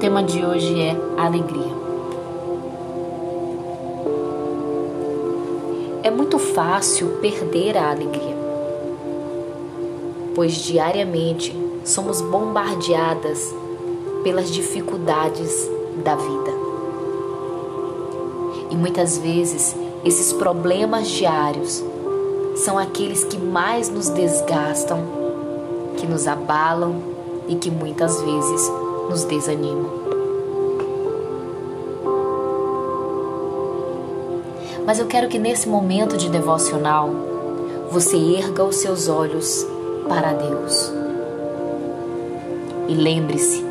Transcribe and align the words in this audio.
tema 0.00 0.22
de 0.22 0.42
hoje 0.42 0.80
é 0.80 0.96
alegria. 1.18 1.74
É 6.02 6.10
muito 6.10 6.38
fácil 6.38 7.18
perder 7.20 7.76
a 7.76 7.90
alegria, 7.90 8.34
pois 10.34 10.54
diariamente 10.54 11.54
somos 11.84 12.22
bombardeadas 12.22 13.54
pelas 14.24 14.50
dificuldades 14.50 15.70
da 16.02 16.14
vida. 16.14 16.50
E 18.70 18.76
muitas 18.76 19.18
vezes 19.18 19.76
esses 20.02 20.32
problemas 20.32 21.08
diários 21.08 21.84
são 22.56 22.78
aqueles 22.78 23.22
que 23.24 23.36
mais 23.36 23.90
nos 23.90 24.08
desgastam, 24.08 24.98
que 25.98 26.06
nos 26.06 26.26
abalam 26.26 27.02
e 27.46 27.54
que 27.54 27.70
muitas 27.70 28.22
vezes 28.22 28.72
nos 29.10 29.24
desanimam. 29.24 29.90
Mas 34.86 34.98
eu 34.98 35.06
quero 35.06 35.28
que 35.28 35.38
nesse 35.38 35.68
momento 35.68 36.16
de 36.16 36.28
devocional 36.30 37.10
você 37.90 38.16
erga 38.16 38.64
os 38.64 38.76
seus 38.76 39.08
olhos 39.08 39.66
para 40.08 40.32
Deus. 40.32 40.92
E 42.88 42.94
lembre-se 42.94 43.64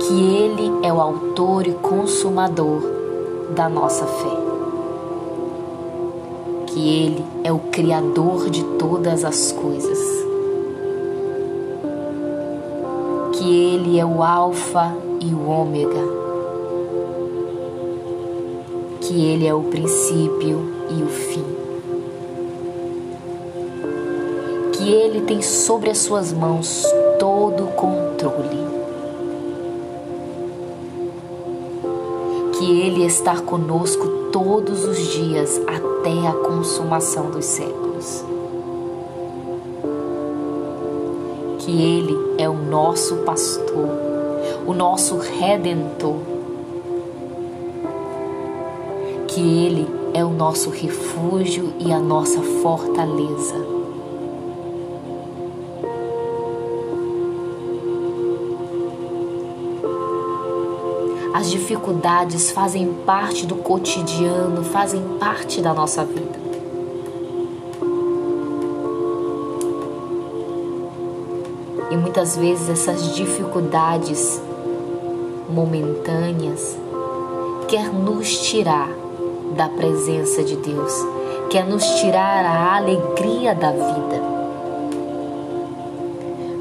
que 0.00 0.36
Ele 0.36 0.86
é 0.86 0.92
o 0.92 1.00
autor 1.00 1.66
e 1.66 1.72
consumador 1.72 2.82
da 3.54 3.68
nossa 3.68 4.06
fé. 4.06 4.36
Que 6.66 7.04
Ele 7.04 7.24
é 7.44 7.52
o 7.52 7.58
Criador 7.58 8.48
de 8.50 8.64
todas 8.78 9.24
as 9.24 9.52
coisas. 9.52 9.98
Que 13.48 13.54
Ele 13.54 13.98
é 13.98 14.04
o 14.04 14.22
Alfa 14.22 14.94
e 15.22 15.32
o 15.32 15.48
Ômega. 15.48 16.06
Que 19.00 19.24
Ele 19.24 19.46
é 19.46 19.54
o 19.54 19.62
princípio 19.62 20.70
e 20.90 21.02
o 21.02 21.06
fim. 21.06 21.44
Que 24.74 24.92
Ele 24.92 25.22
tem 25.22 25.40
sobre 25.40 25.88
as 25.88 25.96
suas 25.96 26.30
mãos 26.30 26.84
todo 27.18 27.64
o 27.64 27.68
controle. 27.68 28.68
que 32.58 32.80
Ele 32.82 33.06
está 33.06 33.40
conosco 33.40 34.30
todos 34.30 34.84
os 34.84 34.98
dias 34.98 35.58
até 35.66 36.28
a 36.28 36.32
consumação 36.32 37.30
dos 37.30 37.46
séculos. 37.46 38.24
Que 41.68 41.82
Ele 41.82 42.16
é 42.38 42.48
o 42.48 42.54
nosso 42.54 43.16
pastor, 43.16 43.90
o 44.66 44.72
nosso 44.72 45.18
redentor. 45.18 46.16
Que 49.26 49.38
Ele 49.38 49.86
é 50.14 50.24
o 50.24 50.30
nosso 50.30 50.70
refúgio 50.70 51.74
e 51.78 51.92
a 51.92 51.98
nossa 51.98 52.40
fortaleza. 52.62 53.54
As 61.34 61.50
dificuldades 61.50 62.50
fazem 62.50 62.94
parte 63.04 63.44
do 63.44 63.56
cotidiano, 63.56 64.64
fazem 64.64 65.02
parte 65.20 65.60
da 65.60 65.74
nossa 65.74 66.02
vida. 66.02 66.47
E 71.90 71.96
muitas 71.96 72.36
vezes 72.36 72.68
essas 72.68 73.14
dificuldades 73.14 74.40
momentâneas 75.48 76.76
quer 77.66 77.92
nos 77.92 78.48
tirar 78.48 78.90
da 79.56 79.68
presença 79.68 80.42
de 80.42 80.56
Deus, 80.56 80.92
quer 81.48 81.64
nos 81.64 81.84
tirar 82.00 82.44
a 82.44 82.76
alegria 82.76 83.54
da 83.54 83.72
vida. 83.72 84.22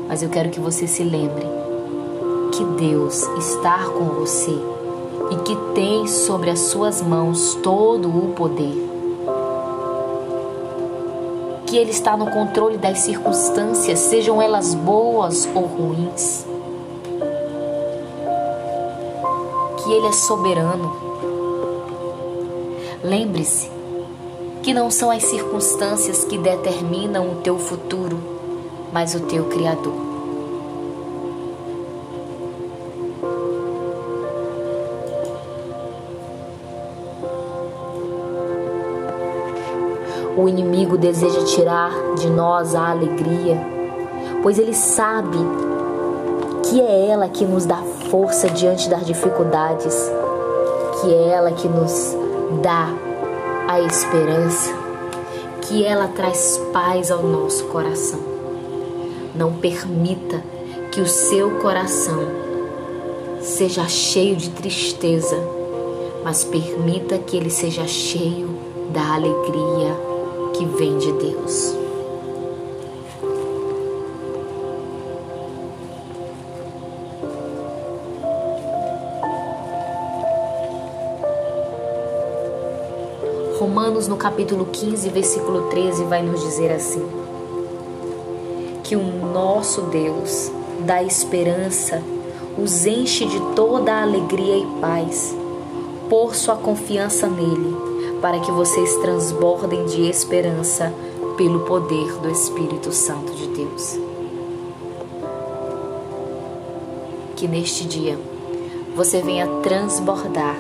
Mas 0.07 0.23
eu 0.23 0.29
quero 0.29 0.49
que 0.49 0.59
você 0.59 0.88
se 0.88 1.03
lembre 1.03 1.45
que 2.53 2.63
Deus 2.63 3.23
está 3.38 3.85
com 3.89 4.05
você 4.05 4.57
e 5.29 5.35
que 5.44 5.55
tem 5.75 6.07
sobre 6.07 6.49
as 6.49 6.59
suas 6.59 7.01
mãos 7.01 7.55
todo 7.55 8.07
o 8.07 8.33
poder. 8.33 8.96
Que 11.67 11.78
Ele 11.78 11.91
está 11.91 12.17
no 12.17 12.31
controle 12.31 12.78
das 12.78 13.00
circunstâncias, 13.00 14.00
sejam 14.00 14.41
elas 14.41 14.73
boas 14.73 15.47
ou 15.53 15.66
ruins. 15.66 16.45
Que 19.83 19.91
Ele 19.91 20.07
é 20.07 20.11
soberano. 20.13 20.95
Lembre-se 23.03 23.69
que 24.63 24.73
não 24.73 24.89
são 24.89 25.11
as 25.11 25.23
circunstâncias 25.23 26.25
que 26.25 26.38
determinam 26.38 27.31
o 27.31 27.35
teu 27.35 27.59
futuro, 27.59 28.17
mas 28.91 29.13
o 29.13 29.19
teu 29.22 29.45
Criador. 29.45 30.06
O 40.37 40.47
inimigo 40.47 40.99
deseja 40.99 41.43
tirar 41.45 41.91
de 42.15 42.29
nós 42.29 42.75
a 42.75 42.91
alegria, 42.91 43.59
pois 44.43 44.59
ele 44.59 44.75
sabe 44.75 45.35
que 46.61 46.79
é 46.79 47.07
ela 47.07 47.27
que 47.27 47.43
nos 47.43 47.65
dá 47.65 47.77
força 48.11 48.47
diante 48.47 48.87
das 48.87 49.03
dificuldades, 49.03 49.95
que 51.01 51.11
é 51.11 51.29
ela 51.29 51.51
que 51.51 51.67
nos 51.67 52.15
dá 52.61 52.87
a 53.67 53.81
esperança, 53.81 54.71
que 55.61 55.83
ela 55.83 56.07
traz 56.09 56.61
paz 56.71 57.09
ao 57.09 57.23
nosso 57.23 57.65
coração. 57.65 58.19
Não 59.33 59.53
permita 59.53 60.43
que 60.91 61.01
o 61.01 61.07
seu 61.07 61.57
coração 61.61 62.19
seja 63.41 63.87
cheio 63.87 64.35
de 64.35 64.51
tristeza, 64.51 65.35
mas 66.23 66.43
permita 66.43 67.17
que 67.17 67.35
ele 67.35 67.49
seja 67.49 67.87
cheio 67.87 68.49
da 68.93 69.15
alegria 69.15 70.06
que 70.57 70.66
vem 70.66 70.97
de 70.97 71.12
Deus. 71.12 71.75
Romanos, 83.59 84.07
no 84.07 84.18
capítulo 84.18 84.66
15, 84.66 85.09
versículo 85.09 85.69
13, 85.69 86.06
vai 86.06 86.23
nos 86.23 86.41
dizer 86.41 86.72
assim: 86.72 87.07
Que 88.84 88.95
o 88.95 89.03
nosso 89.31 89.81
Deus 89.84 90.51
da 90.79 91.03
esperança 91.03 92.01
os 92.57 92.88
enche 92.88 93.25
de 93.25 93.39
toda 93.56 93.94
a 93.94 94.01
alegria 94.01 94.57
e 94.57 94.66
paz, 94.81 95.35
por 96.09 96.34
sua 96.34 96.56
confiança 96.56 97.28
nele 97.28 97.86
para 98.22 98.39
que 98.39 98.51
vocês 98.51 98.95
transbordem 98.97 99.85
de 99.85 100.09
esperança 100.09 100.94
pelo 101.38 101.61
poder 101.61 102.13
do 102.19 102.29
Espírito 102.29 102.91
Santo 102.91 103.31
de 103.33 103.47
Deus. 103.47 104.00
Que 107.35 107.47
neste 107.47 107.85
dia 107.85 108.17
você 108.95 109.22
venha 109.22 109.47
transbordar 109.61 110.57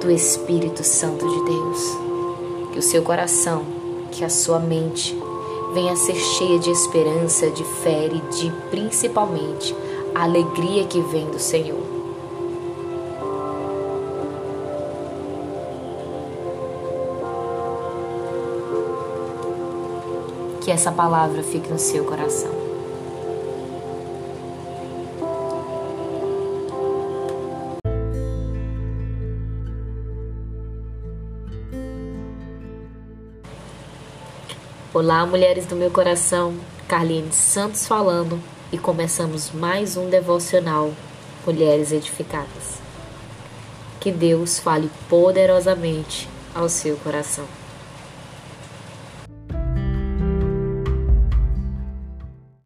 do 0.00 0.10
Espírito 0.10 0.82
Santo 0.82 1.28
de 1.28 1.44
Deus. 1.44 1.98
Que 2.72 2.78
o 2.78 2.82
seu 2.82 3.02
coração, 3.02 3.64
que 4.10 4.24
a 4.24 4.30
sua 4.30 4.58
mente 4.58 5.18
venha 5.74 5.96
ser 5.96 6.14
cheia 6.14 6.58
de 6.58 6.70
esperança, 6.70 7.50
de 7.50 7.64
fé 7.64 8.06
e 8.06 8.20
de 8.34 8.50
principalmente 8.70 9.76
a 10.14 10.22
alegria 10.22 10.84
que 10.84 11.00
vem 11.00 11.26
do 11.26 11.38
Senhor. 11.38 11.95
Que 20.66 20.72
essa 20.72 20.90
palavra 20.90 21.44
fique 21.44 21.68
no 21.68 21.78
seu 21.78 22.04
coração. 22.04 22.50
Olá, 34.92 35.24
mulheres 35.24 35.66
do 35.66 35.76
meu 35.76 35.92
coração, 35.92 36.56
Carline 36.88 37.32
Santos 37.32 37.86
falando 37.86 38.42
e 38.72 38.76
começamos 38.76 39.52
mais 39.52 39.96
um 39.96 40.10
devocional 40.10 40.92
Mulheres 41.46 41.92
Edificadas. 41.92 42.80
Que 44.00 44.10
Deus 44.10 44.58
fale 44.58 44.90
poderosamente 45.08 46.28
ao 46.52 46.68
seu 46.68 46.96
coração. 46.96 47.46